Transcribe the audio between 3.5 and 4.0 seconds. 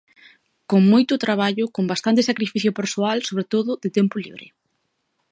todo de